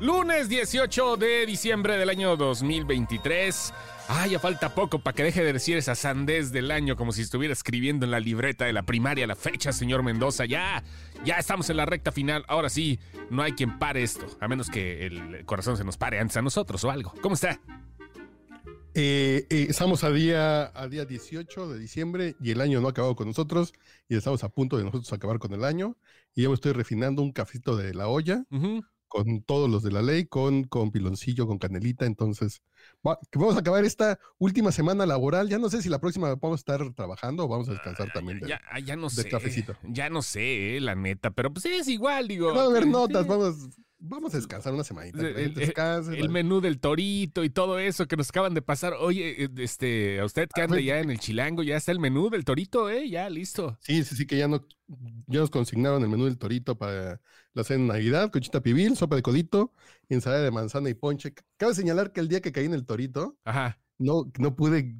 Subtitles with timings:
[0.00, 3.72] Lunes 18 de diciembre del año 2023.
[4.08, 7.22] Ah, ya falta poco para que deje de decir esa sandez del año como si
[7.22, 10.46] estuviera escribiendo en la libreta de la primaria la fecha, señor Mendoza.
[10.46, 10.82] Ya,
[11.24, 12.44] ya estamos en la recta final.
[12.48, 12.98] Ahora sí,
[13.30, 16.42] no hay quien pare esto, a menos que el corazón se nos pare antes a
[16.42, 17.14] nosotros o algo.
[17.22, 17.60] ¿Cómo está?
[18.96, 22.90] Eh, eh, estamos a día, a día 18 de diciembre y el año no ha
[22.90, 23.72] acabado con nosotros
[24.08, 25.96] y estamos a punto de nosotros acabar con el año.
[26.34, 28.44] Y yo me estoy refinando un cafecito de la olla
[29.14, 32.04] con todos los de la ley, con, con piloncillo, con canelita.
[32.04, 32.62] Entonces,
[33.00, 35.48] vamos a acabar esta última semana laboral.
[35.48, 38.40] Ya no sé si la próxima vamos a estar trabajando o vamos a descansar también.
[38.40, 39.28] ya, ya, no sé.
[39.28, 39.76] Cafecito.
[39.84, 42.52] Ya no sé, la neta, pero pues es igual, digo.
[42.52, 43.68] Va a haber notas, vamos
[44.06, 45.18] Vamos a descansar una semanita.
[45.18, 48.92] El, menú del torito y todo eso que nos acaban de pasar.
[49.00, 52.28] Oye, eh, este, a usted que anda ya en el chilango, ya está el menú
[52.28, 53.08] del torito, ¿eh?
[53.08, 53.78] Ya, listo.
[53.80, 54.66] Sí, sí, sí, que ya, no,
[55.26, 57.22] ya nos consignaron el menú del torito para
[57.54, 59.72] la cena de Navidad, cochita pibil, sopa de codito,
[60.10, 61.32] ensalada de manzana y ponche.
[61.56, 63.78] Cabe señalar que el día que caí en el torito, Ajá.
[63.96, 64.94] no, no pude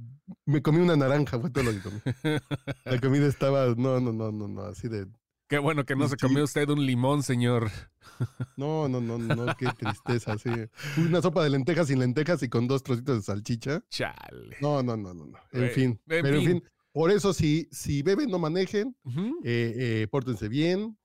[0.46, 2.00] me comí una naranja, fue todo lo que comí.
[2.86, 5.06] La comida estaba, no, no, no, no, no, así de
[5.48, 7.70] Qué bueno que no se comió usted un limón, señor.
[8.56, 10.50] No, no, no, no, qué tristeza, sí.
[10.98, 13.82] Una sopa de lentejas sin lentejas y con dos trocitos de salchicha.
[13.88, 14.56] Chale.
[14.60, 15.32] No, no, no, no.
[15.50, 16.00] En fin.
[16.06, 18.96] pero en fin, por eso si, si beben, no manejen,
[19.42, 20.96] eh, eh, pórtense bien,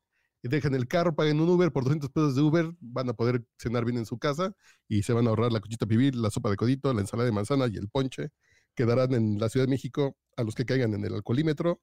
[0.43, 3.85] dejen el carro, paguen un Uber por 200 pesos de Uber, van a poder cenar
[3.85, 4.53] bien en su casa
[4.87, 7.33] y se van a ahorrar la cuchita pibil, la sopa de codito, la ensalada de
[7.33, 8.29] manzana y el ponche.
[8.75, 11.81] Quedarán en la Ciudad de México a los que caigan en el alcoholímetro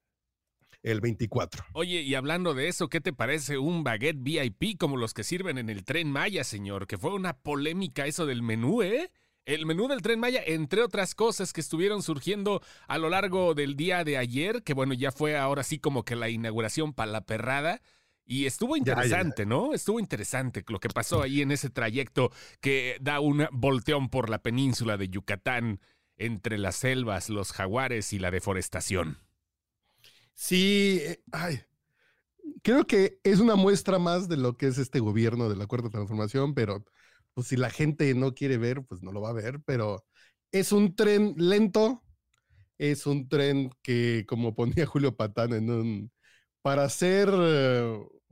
[0.83, 1.65] el 24.
[1.73, 5.57] Oye, y hablando de eso, ¿qué te parece un baguette VIP como los que sirven
[5.57, 6.87] en el tren Maya, señor?
[6.87, 9.11] Que fue una polémica eso del menú, ¿eh?
[9.45, 13.77] El menú del tren Maya, entre otras cosas que estuvieron surgiendo a lo largo del
[13.77, 17.21] día de ayer, que bueno, ya fue ahora sí como que la inauguración para la
[17.21, 17.81] perrada.
[18.25, 19.73] Y estuvo interesante, ¿no?
[19.73, 22.29] Estuvo interesante lo que pasó ahí en ese trayecto
[22.59, 25.79] que da un volteón por la península de Yucatán
[26.17, 29.19] entre las selvas, los jaguares y la deforestación.
[30.37, 31.59] Sí, eh, ay,
[32.63, 35.89] creo que es una muestra más de lo que es este gobierno de la cuarta
[35.89, 36.85] transformación, pero
[37.33, 40.05] pues si la gente no quiere ver, pues no lo va a ver, pero
[40.51, 42.03] es un tren lento,
[42.77, 46.11] es un tren que, como ponía Julio Patán en un,
[46.61, 47.29] para hacer,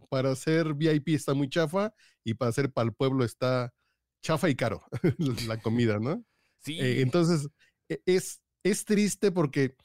[0.09, 3.73] para hacer VIP está muy chafa y para hacer para el pueblo está
[4.21, 4.83] chafa y caro
[5.47, 6.23] la comida, ¿no?
[6.61, 6.79] Sí.
[6.79, 7.47] Eh, entonces,
[7.89, 9.75] e, es, es triste porque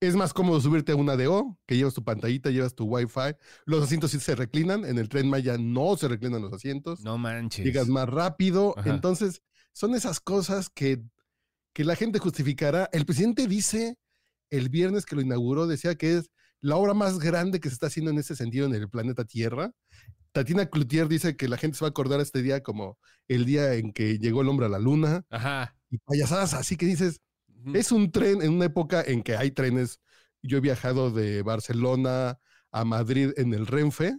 [0.00, 3.34] es más cómodo subirte a una DO, que llevas tu pantallita, llevas tu Wi-Fi.
[3.64, 4.84] Los asientos sí se reclinan.
[4.84, 7.00] En el tren Maya no se reclinan los asientos.
[7.00, 7.64] No manches.
[7.64, 8.74] Llegas más rápido.
[8.84, 9.42] Entonces,
[9.72, 11.02] son esas cosas que,
[11.72, 12.88] que la gente justificará.
[12.92, 13.96] El presidente dice
[14.50, 17.88] el viernes que lo inauguró, decía que es la obra más grande que se está
[17.88, 19.72] haciendo en ese sentido en el planeta Tierra.
[20.32, 23.74] Tatiana Cloutier dice que la gente se va a acordar este día como el día
[23.74, 25.24] en que llegó el hombre a la luna.
[25.30, 25.76] Ajá.
[25.90, 27.20] Y payasadas así que dices,
[27.74, 30.00] es un tren en una época en que hay trenes.
[30.42, 32.38] Yo he viajado de Barcelona
[32.70, 34.18] a Madrid en el Renfe,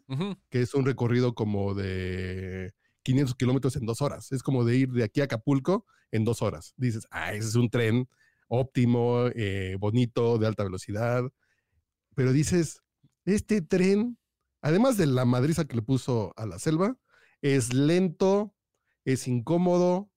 [0.50, 2.74] que es un recorrido como de
[3.04, 4.32] 500 kilómetros en dos horas.
[4.32, 6.74] Es como de ir de aquí a Acapulco en dos horas.
[6.78, 8.08] Dices, ah, ese es un tren
[8.48, 11.24] óptimo, eh, bonito, de alta velocidad.
[12.16, 12.82] Pero dices,
[13.26, 14.18] este tren,
[14.62, 16.98] además de la madriza que le puso a la selva,
[17.42, 18.54] es lento,
[19.06, 20.10] es incómodo,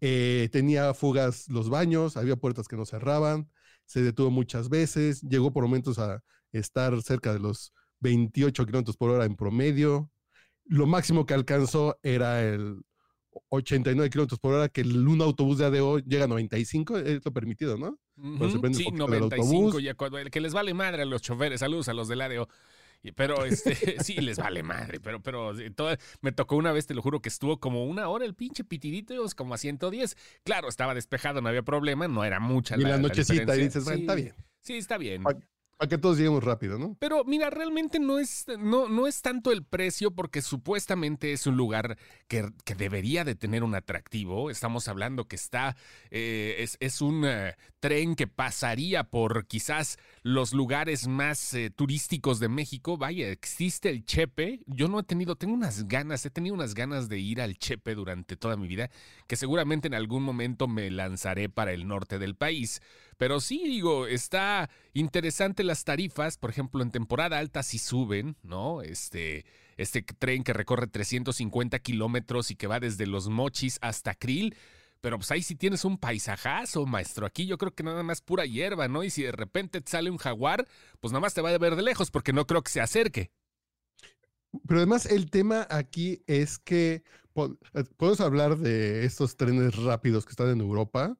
[0.00, 3.50] eh, tenía fugas los baños, había puertas que no cerraban,
[3.84, 6.22] se detuvo muchas veces, llegó por momentos a
[6.52, 10.10] estar cerca de los 28 kilómetros por hora en promedio.
[10.64, 12.82] Lo máximo que alcanzó era el
[13.48, 17.76] 89 kilómetros por hora, que un autobús de ADO llega a 95, es lo permitido,
[17.76, 17.98] ¿no?
[18.72, 19.94] sí, 95, ya,
[20.30, 22.48] que les vale madre a los choferes, saludos a los del ADO.
[23.14, 25.52] Pero este, sí, les vale madre, pero, pero
[26.20, 29.14] me tocó una vez, te lo juro, que estuvo como una hora el pinche pitidito,
[29.36, 30.16] como a 110.
[30.44, 34.14] Claro, estaba despejado, no había problema, no era mucha y la, nochecita y dices, está
[34.14, 34.34] bien.
[34.60, 35.22] Sí, está bien.
[35.78, 36.96] Para que todos lleguemos rápido, ¿no?
[36.98, 41.56] Pero mira, realmente no es, no, no es tanto el precio porque supuestamente es un
[41.56, 41.96] lugar
[42.26, 44.50] que, debería de tener un atractivo.
[44.50, 45.76] Estamos hablando que está,
[46.10, 52.48] eh, es, un eh, tren que pasaría por quizás los lugares más eh, turísticos de
[52.48, 52.96] México.
[52.96, 54.58] Vaya, existe el Chepe.
[54.66, 57.94] Yo no he tenido, tengo unas ganas, he tenido unas ganas de ir al Chepe
[57.94, 58.90] durante toda mi vida,
[59.28, 62.80] que seguramente en algún momento me lanzaré para el norte del país
[63.18, 66.38] Pero sí, digo, está interesante las tarifas.
[66.38, 68.80] Por ejemplo, en temporada alta sí suben, ¿no?
[68.80, 69.44] Este,
[69.76, 74.54] este tren que recorre 350 kilómetros y que va desde Los Mochis hasta Krill.
[75.00, 77.26] Pero pues ahí sí tienes un paisajazo, maestro.
[77.26, 79.02] Aquí yo creo que nada más pura hierba, ¿no?
[79.02, 80.66] Y si de repente te sale un jaguar,
[81.00, 83.32] pues nada más te va a ver de lejos porque no creo que se acerque.
[84.66, 87.02] Pero además el tema aquí es que
[87.74, 91.16] eh, podemos hablar de estos trenes rápidos que están en Europa,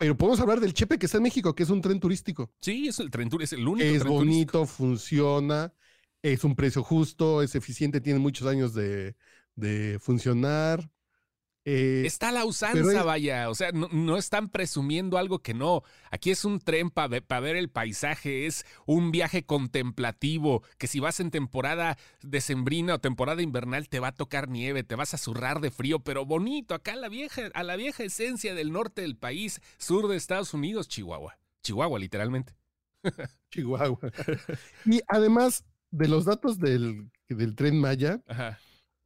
[0.00, 2.50] pero podemos hablar del Chepe que está en México, que es un tren turístico.
[2.62, 3.86] Sí, es el tren turístico, es el único.
[3.86, 5.74] Es bonito, funciona,
[6.22, 9.14] es un precio justo, es eficiente, tiene muchos años de,
[9.56, 10.90] de funcionar.
[11.72, 13.48] Eh, Está la usanza, vaya.
[13.48, 15.82] O sea, no, están presumiendo algo que no.
[16.10, 20.64] Aquí es un tren para ver el paisaje, es un viaje contemplativo.
[20.78, 24.96] Que si vas en temporada decembrina o temporada invernal, te va a tocar nieve, te
[24.96, 26.74] vas a zurrar de frío, pero bonito.
[26.74, 30.88] Acá la vieja, a la vieja esencia del norte del país, sur de Estados Unidos,
[30.88, 31.38] Chihuahua.
[31.62, 32.56] Chihuahua, literalmente.
[33.52, 34.10] Chihuahua.
[34.86, 38.20] y además de los datos del, del tren Maya.
[38.26, 38.58] Ajá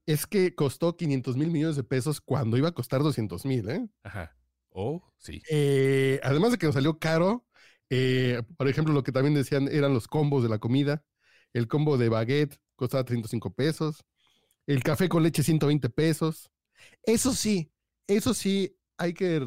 [0.06, 3.89] es que costó 500 mil millones de pesos cuando iba a costar 200 mil, ¿eh?
[4.03, 4.37] Ajá.
[4.71, 5.41] Oh, sí.
[5.51, 7.47] Eh, además de que nos salió caro,
[7.91, 11.05] eh, por ejemplo, lo que también decían eran los combos de la comida.
[11.53, 14.05] El combo de baguette costaba 35 pesos.
[14.67, 16.51] El café con leche 120 pesos.
[17.05, 17.73] Eso sí,
[18.06, 19.47] eso sí, hay que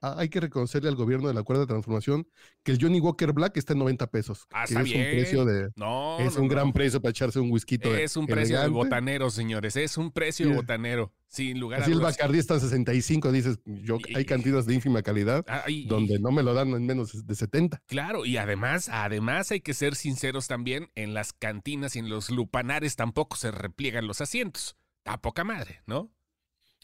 [0.00, 2.26] hay que reconocerle al gobierno de la Cuarta Transformación
[2.62, 4.46] que el Johnny Walker Black está en 90 pesos.
[4.52, 5.70] Ah, es un precio de.
[5.76, 7.78] No, es un gran precio para echarse un whisky.
[7.82, 9.76] Es un precio de botanero, señores.
[9.76, 11.12] Es un precio de botanero.
[11.28, 11.98] Sin lugar a dudas.
[11.98, 16.30] el Bacardí está en 65, dices, yo, hay cantinas de ínfima calidad ah, donde no
[16.30, 17.82] me lo dan en menos de 70.
[17.86, 22.30] Claro, y además, además hay que ser sinceros también, en las cantinas y en los
[22.30, 24.78] lupanares tampoco se repliegan los asientos.
[25.04, 26.10] A poca madre, ¿no?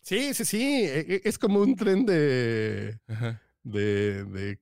[0.05, 0.63] Sí, sí, sí.
[0.85, 2.99] E, e, es como un tren de.
[3.63, 4.61] de, de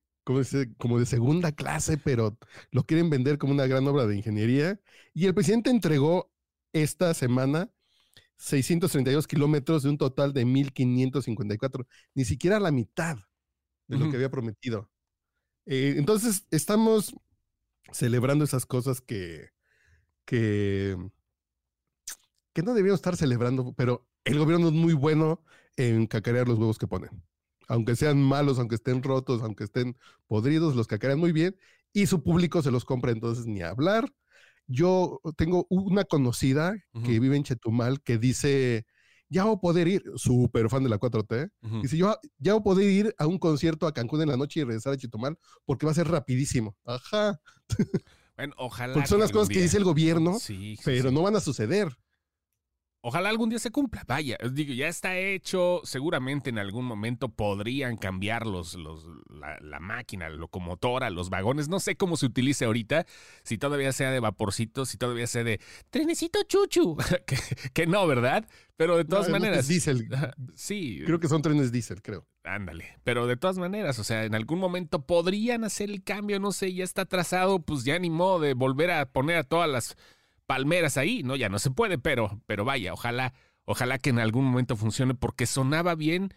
[0.78, 2.38] como de segunda clase, pero
[2.70, 4.80] lo quieren vender como una gran obra de ingeniería.
[5.12, 6.32] Y el presidente entregó
[6.72, 7.70] esta semana
[8.38, 13.18] 632 kilómetros de un total de 1.554, ni siquiera la mitad
[13.88, 14.90] de lo que había prometido.
[15.66, 17.14] Eh, entonces, estamos
[17.92, 19.50] celebrando esas cosas que,
[20.24, 20.96] que,
[22.52, 25.42] que no debíamos estar celebrando, pero el gobierno es muy bueno
[25.76, 27.10] en cacarear los huevos que ponen.
[27.68, 29.96] Aunque sean malos, aunque estén rotos, aunque estén
[30.26, 31.56] podridos, los cacarean muy bien
[31.92, 34.12] y su público se los compra, entonces ni hablar.
[34.66, 36.74] Yo tengo una conocida
[37.04, 38.86] que vive en Chetumal que dice,
[39.28, 41.50] ya voy a poder ir, súper fan de la 4T,
[41.82, 44.60] dice, yo ya voy a poder ir a un concierto a Cancún en la noche
[44.60, 46.76] y regresar a Chetumal porque va a ser rapidísimo.
[46.84, 47.40] Ajá.
[48.36, 48.94] Bueno, ojalá.
[48.94, 50.38] Porque son las cosas que dice el gobierno,
[50.84, 51.88] pero no van a suceder.
[53.04, 54.04] Ojalá algún día se cumpla.
[54.06, 55.80] Vaya, digo, ya está hecho.
[55.82, 61.68] Seguramente en algún momento podrían cambiar los, los la, máquina, la locomotora, los vagones.
[61.68, 63.04] No sé cómo se utilice ahorita.
[63.42, 65.60] Si todavía sea de vaporcito, si todavía sea de
[65.90, 66.96] trenecito chuchu.
[67.74, 68.46] que, no, ¿verdad?
[68.76, 69.58] Pero de todas maneras.
[69.58, 70.08] Es diésel.
[70.54, 71.02] sí.
[71.04, 72.28] Creo que son trenes diésel, creo.
[72.44, 73.00] Ándale.
[73.02, 76.38] Pero de todas maneras, o sea, en algún momento podrían hacer el cambio.
[76.38, 77.62] No sé, ya está trazado.
[77.62, 79.96] Pues ya ni modo de volver a poner a todas las
[80.46, 81.36] palmeras ahí, ¿no?
[81.36, 83.34] Ya no se puede, pero, pero vaya, ojalá,
[83.64, 86.34] ojalá que en algún momento funcione porque sonaba bien.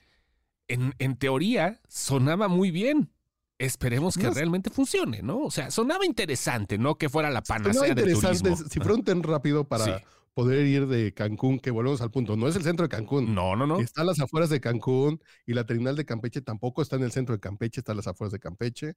[0.67, 3.11] En, en teoría, sonaba muy bien.
[3.57, 5.43] Esperemos que realmente funcione, ¿no?
[5.43, 6.97] O sea, sonaba interesante, ¿no?
[6.97, 8.55] Que fuera la panacea del turismo.
[8.55, 10.01] Si fuera un tren rápido para
[10.35, 13.33] poder ir de Cancún, que volvemos al punto, no es el centro de Cancún.
[13.33, 13.79] No, no, no.
[13.79, 17.12] Está a las afueras de Cancún y la terminal de Campeche tampoco está en el
[17.13, 18.95] centro de Campeche, está a las afueras de Campeche.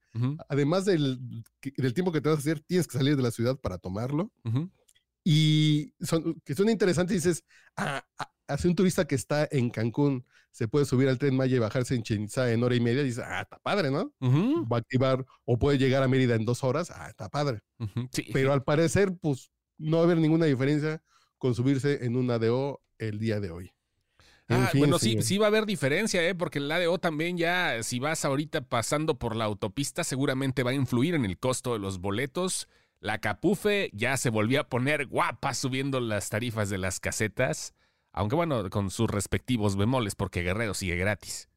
[0.49, 1.45] Además del,
[1.77, 4.33] del, tiempo que te vas a hacer, tienes que salir de la ciudad para tomarlo
[5.31, 7.23] y son, que son interesantes.
[7.23, 7.45] Dices,
[7.77, 11.57] ah, ah, hace un turista que está en Cancún se puede subir al tren Maya
[11.57, 13.03] y bajarse en Chinza en hora y media.
[13.03, 14.11] Dices, ah, está padre, ¿no?
[14.23, 16.91] Va a activar, o puede llegar a Mérida en dos horas.
[16.91, 17.61] Ah, está padre.
[18.33, 21.03] Pero al parecer, pues no va a haber ninguna diferencia
[21.37, 23.71] con subirse en un ADO el día de hoy.
[24.49, 26.35] Ah, bueno, sí, sí va a haber diferencia, ¿eh?
[26.35, 30.75] porque el ADO también ya, si vas ahorita pasando por la autopista, seguramente va a
[30.75, 32.67] influir en el costo de los boletos.
[33.01, 37.75] La Capufe ya se volvió a poner guapa subiendo las tarifas de las casetas,
[38.13, 41.49] aunque bueno, con sus respectivos bemoles, porque Guerrero sigue gratis.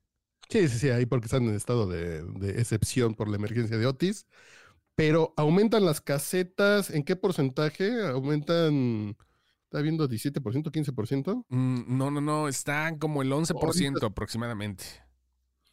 [0.49, 2.19] Sí, sí, sí, ahí porque están en estado de,
[2.59, 4.27] excepción por la emergencia de Otis.
[4.95, 8.05] Pero aumentan las casetas, ¿en qué porcentaje?
[8.07, 9.15] ¿Aumentan,
[9.63, 11.45] está viendo 17%, 15%?
[11.47, 14.83] Mm, no, no, no, están como el 11% aproximadamente.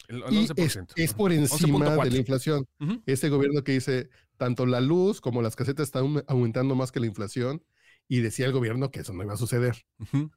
[0.06, 0.92] El, 11%.
[0.94, 2.64] es, por encima de la inflación.
[3.04, 4.08] Este gobierno que dice,
[4.38, 7.62] tanto la luz como las casetas están aumentando más que la inflación
[8.08, 9.84] y decía el gobierno que eso no iba a suceder.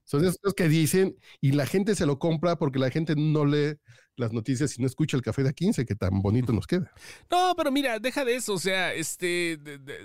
[0.03, 3.79] Son cosas que dicen y la gente se lo compra porque la gente no le,
[4.17, 6.91] las noticias y no escucha el café de 15 que tan bonito nos queda.
[7.29, 9.58] No, pero mira, deja de eso, o sea, este,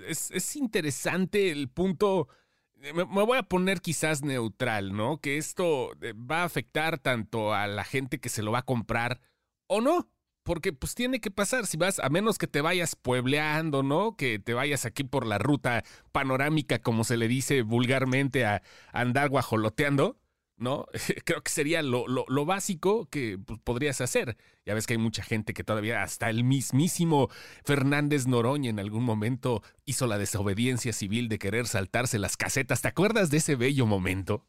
[0.08, 2.28] es, es interesante el punto
[2.94, 5.20] me, voy a poner quizás neutral, ¿no?
[5.20, 8.64] Que esto eh, va a afectar tanto a la gente que se lo va a
[8.64, 9.20] comprar
[9.66, 10.10] o no.
[10.46, 14.16] Porque pues tiene que pasar, si vas, a menos que te vayas puebleando, ¿no?
[14.16, 18.62] Que te vayas aquí por la ruta panorámica, como se le dice vulgarmente, a
[18.92, 20.16] andar guajoloteando
[20.56, 20.86] ¿no?
[21.24, 24.36] Creo que sería lo, lo, básico que pues, podrías hacer.
[24.64, 27.28] Ya ves que hay mucha gente que todavía, hasta el mismísimo
[27.64, 32.82] Fernández Noroña en algún momento hizo la desobediencia civil de querer saltarse las casetas.
[32.82, 34.46] ¿Te acuerdas de ese bello momento?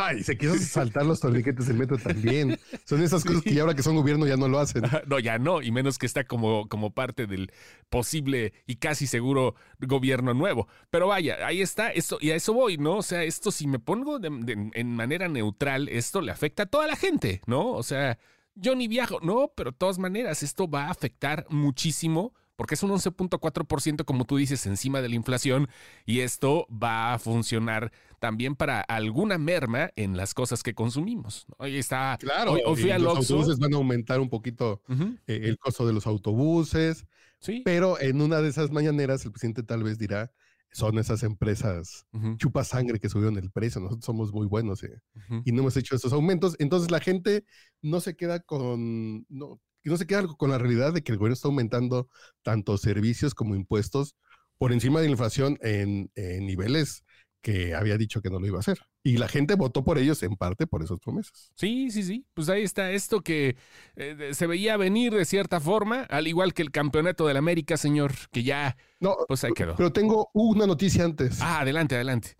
[0.00, 2.56] Ay, se quiso saltar los torniquetes del metro también.
[2.84, 4.84] Son esas cosas que ahora que son gobierno ya no lo hacen.
[5.08, 7.50] No, ya no, y menos que está como, como parte del
[7.90, 10.68] posible y casi seguro gobierno nuevo.
[10.90, 12.98] Pero vaya, ahí está, esto, y a eso voy, ¿no?
[12.98, 16.94] O sea, esto si me pongo en manera neutral, esto le afecta a toda la
[16.94, 17.72] gente, ¿no?
[17.72, 18.18] O sea,
[18.54, 22.82] yo ni viajo, no, pero de todas maneras, esto va a afectar muchísimo porque es
[22.82, 25.68] un 11.4% como tú dices encima de la inflación
[26.04, 31.46] y esto va a funcionar también para alguna merma en las cosas que consumimos.
[31.58, 32.16] Hoy está.
[32.18, 34.82] Claro, hoy, fui los autobuses van a aumentar un poquito
[35.28, 37.06] eh, el costo de los autobuses.
[37.38, 37.62] Sí.
[37.64, 40.32] Pero en una de esas mañaneras el presidente tal vez dirá,
[40.72, 42.06] son esas empresas
[42.38, 45.00] chupa sangre que subieron el precio, nosotros somos muy buenos eh,
[45.44, 47.44] y no hemos hecho esos aumentos, entonces la gente
[47.82, 51.34] no se queda con, no, no se queda con la realidad de que el gobierno
[51.34, 52.08] está aumentando
[52.42, 54.16] tanto servicios como impuestos
[54.58, 57.04] por encima de la inflación en niveles
[57.40, 58.78] que había dicho que no lo iba a hacer.
[59.02, 61.50] Y la gente votó por ellos en parte por esas promesas.
[61.54, 62.26] Sí, sí, sí.
[62.34, 63.56] Pues ahí está esto que
[63.96, 68.12] eh, se veía venir de cierta forma, al igual que el campeonato del América, señor,
[68.30, 69.76] que ya no, pues ahí quedó.
[69.76, 71.40] Pero tengo una noticia antes.
[71.40, 72.36] Ah, adelante, adelante.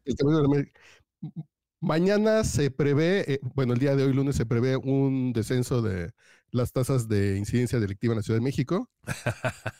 [1.81, 6.11] Mañana se prevé, eh, bueno, el día de hoy lunes se prevé un descenso de
[6.51, 8.91] las tasas de incidencia delictiva en la Ciudad de México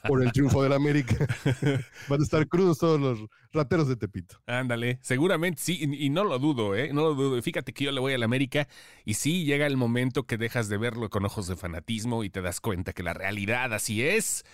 [0.07, 1.17] por el triunfo del América.
[2.09, 4.41] Van a estar crudos todos los rateros de Tepito.
[4.47, 6.93] Ándale, seguramente sí, y, no lo dudo, ¿eh?
[6.93, 7.43] No lo dudo.
[7.43, 8.69] Fíjate que yo le voy al América
[9.05, 12.43] y sí llega el momento que dejas de verlo con ojos de fanatismo y te
[12.43, 14.45] das cuenta que la realidad así es.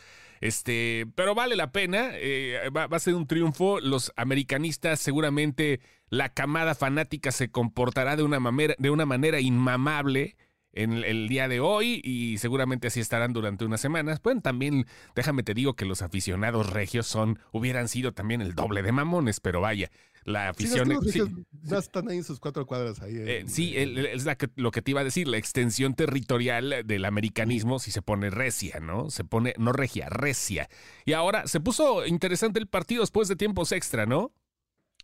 [0.44, 3.80] Este, pero vale la pena, eh, va, va, a ser un triunfo.
[3.80, 10.36] Los americanistas, seguramente la camada fanática se comportará de una, manera, de una manera inmamable
[10.74, 14.20] en el día de hoy y seguramente así estarán durante unas semanas.
[14.22, 18.82] Bueno, también déjame te digo que los aficionados regios son, hubieran sido también el doble
[18.82, 19.90] de mamones, pero vaya,
[20.24, 20.90] la afición...
[21.02, 21.20] Sí,
[21.62, 23.14] ya están ahí en sus cuatro cuadras ahí.
[23.16, 24.26] Eh, sí, es
[24.56, 28.80] lo que te iba a decir, la extensión territorial del americanismo si se pone recia,
[28.80, 29.10] ¿no?
[29.10, 30.68] Se pone, no regia, recia.
[31.04, 34.32] Y ahora se puso interesante el partido después de tiempos extra, ¿no?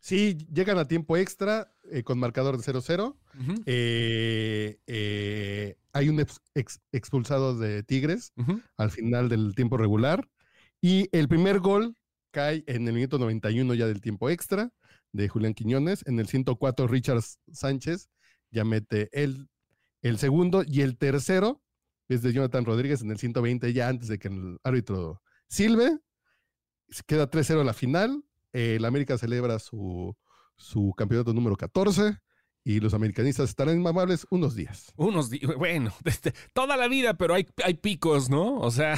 [0.00, 3.16] Sí, llegan a tiempo extra eh, con marcador de 0-0.
[3.66, 6.25] Eh, eh, hay un
[6.92, 8.32] expulsado de Tigres
[8.76, 10.28] al final del tiempo regular.
[10.80, 11.97] Y el primer gol
[12.30, 14.70] cae en el minuto 91 ya del tiempo extra
[15.12, 16.04] de Julián Quiñones.
[16.06, 18.09] En el 104 Richard Sánchez
[18.50, 19.49] ya mete el,
[20.02, 20.62] el segundo.
[20.66, 21.62] Y el tercero
[22.09, 25.99] es de Jonathan Rodríguez en el 120 ya antes de que el árbitro silbe.
[27.06, 30.16] Queda 3-0 la final el América celebra su,
[30.61, 32.19] su campeonato número 14
[32.62, 34.93] y los americanistas estarán inmamables unos días.
[34.97, 35.93] Unos días, bueno,
[36.52, 38.59] toda la vida, pero hay, hay picos, ¿no?
[38.59, 38.97] O sea,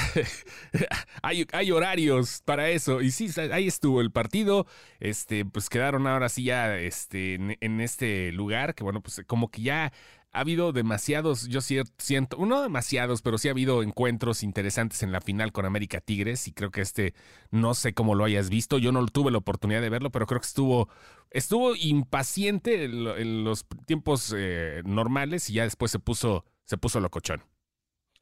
[1.23, 3.01] hay, hay, horarios para eso.
[3.01, 4.67] Y sí, ahí estuvo el partido.
[4.99, 9.61] Este, pues quedaron ahora sí ya este, en este lugar, que bueno, pues como que
[9.61, 9.93] ya
[10.33, 15.21] ha habido demasiados, yo siento, no demasiados, pero sí ha habido encuentros interesantes en la
[15.21, 17.13] final con América Tigres y creo que este,
[17.51, 20.41] no sé cómo lo hayas visto, yo no tuve la oportunidad de verlo, pero creo
[20.41, 20.89] que estuvo,
[21.29, 27.43] estuvo impaciente en, los tiempos eh, normales y ya después se puso, se puso locochón.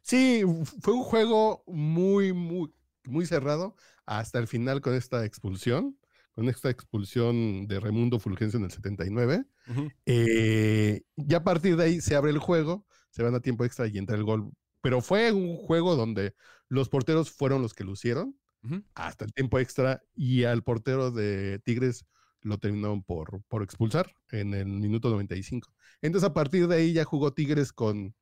[0.01, 0.43] Sí,
[0.81, 2.73] fue un juego muy, muy,
[3.05, 3.75] muy cerrado
[4.05, 5.97] hasta el final con esta expulsión
[6.33, 9.45] con esta expulsión de Raimundo Fulgencio en el 79.
[10.05, 13.87] Eh, ya a partir de ahí se abre el juego, se van a tiempo extra
[13.87, 14.51] y entra el gol.
[14.81, 16.33] Pero fue un juego donde
[16.67, 18.35] los porteros fueron los que lucieron
[18.93, 22.05] hasta el tiempo extra y al portero de Tigres
[22.41, 25.73] lo terminaron por, por expulsar en el minuto 95.
[26.01, 28.15] Entonces a partir de ahí ya jugó Tigres con,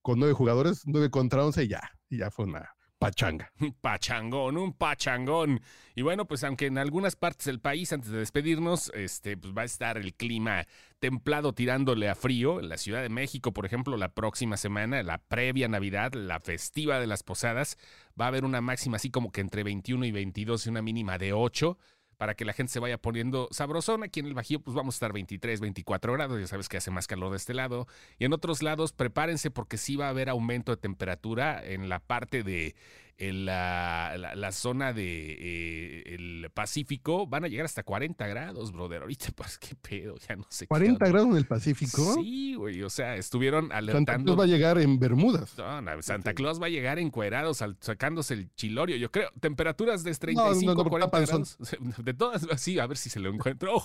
[0.00, 2.70] con nueve jugadores, nueve contra once y ya, y ya fue una,
[3.02, 3.52] pachanga.
[3.80, 5.60] Pachangón, un pachangón.
[5.96, 9.62] Y bueno, pues aunque en algunas partes del país, antes de despedirnos, este, pues va
[9.62, 10.68] a estar el clima
[11.00, 12.60] templado tirándole a frío.
[12.60, 17.00] En la Ciudad de México, por ejemplo, la próxima semana, la previa Navidad, la festiva
[17.00, 17.76] de las posadas,
[18.18, 21.18] va a haber una máxima así como que entre 21 y 22 y una mínima
[21.18, 21.76] de 8
[22.22, 24.04] para que la gente se vaya poniendo sabrosón.
[24.04, 26.92] Aquí en el Bajío, pues vamos a estar 23, 24 grados, ya sabes que hace
[26.92, 27.88] más calor de este lado.
[28.16, 31.98] Y en otros lados, prepárense porque sí va a haber aumento de temperatura en la
[31.98, 32.76] parte de
[33.18, 39.02] en la, la, zona de eh, el Pacífico van a llegar hasta 40 grados, brother.
[39.02, 40.68] Ahorita, pues, qué pedo, ya no sé.
[40.68, 42.14] ¿40 grados en el Pacífico?
[42.14, 44.12] Sí, güey, o sea, estuvieron alertando.
[44.12, 45.54] Santa Claus va a llegar en Bermudas.
[45.58, 49.30] No, Santa Claus va a llegar encuerados, sacándose el chilorio, yo creo.
[49.40, 51.58] Temperaturas de 35, 40 grados.
[51.98, 53.82] De todas, sí, a ver si se lo encuentro.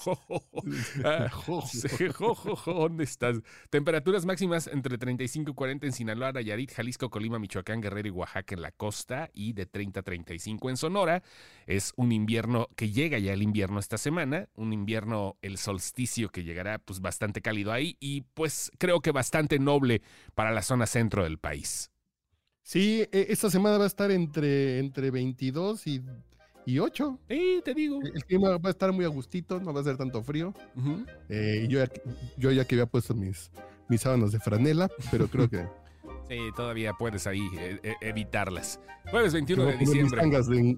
[1.03, 1.29] Ah,
[2.65, 3.37] ¿Dónde estás?
[3.69, 8.55] Temperaturas máximas entre 35 y 40 en Sinaloa, Nayarit, Jalisco, Colima, Michoacán, Guerrero y Oaxaca
[8.55, 11.23] en la costa y de 30 a 35 en Sonora.
[11.65, 16.43] Es un invierno que llega ya el invierno esta semana, un invierno, el solsticio que
[16.43, 20.01] llegará pues bastante cálido ahí y pues creo que bastante noble
[20.35, 21.91] para la zona centro del país.
[22.63, 26.01] Sí, e, esta semana va a estar entre, entre 22 y,
[26.65, 27.19] y 8.
[27.29, 28.01] Sí, te digo.
[28.03, 30.53] El clima va a estar muy a gustito, no va a ser tanto frío.
[31.29, 31.89] Eh, yo, ya,
[32.37, 33.51] yo ya que había puesto mis,
[33.87, 35.65] mis sábanas de franela, pero creo que
[36.29, 38.79] Sí, todavía puedes ahí eh, eh, evitarlas.
[39.09, 40.21] Jueves 21 de diciembre.
[40.21, 40.77] De,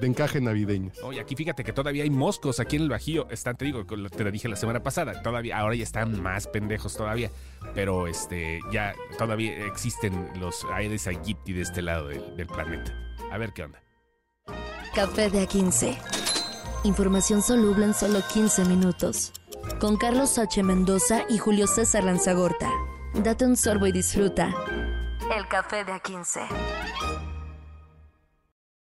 [0.00, 0.92] de, encaje navideño.
[1.02, 3.28] Oye, aquí fíjate que todavía hay moscos aquí en el Bajío.
[3.30, 5.22] Están, te digo, te lo dije la semana pasada.
[5.22, 7.30] Todavía, ahora ya están más pendejos todavía.
[7.74, 12.92] Pero este, ya todavía existen los Aedes aegypti de este lado del, del planeta.
[13.32, 13.82] A ver qué onda.
[14.94, 15.96] Café de A15.
[16.84, 19.32] Información soluble en solo 15 minutos.
[19.80, 20.62] Con Carlos H.
[20.62, 22.70] Mendoza y Julio César Lanzagorta.
[23.14, 24.52] Date un sorbo y disfruta.
[25.30, 27.33] El café de A15.